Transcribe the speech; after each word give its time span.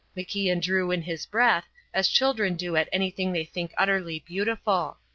MacIan 0.17 0.59
drew 0.59 0.89
in 0.89 1.03
his 1.03 1.27
breath, 1.27 1.65
as 1.93 2.07
children 2.07 2.55
do 2.55 2.75
at 2.75 2.89
anything 2.91 3.33
they 3.33 3.45
think 3.45 3.71
utterly 3.77 4.17
beautiful. 4.25 4.97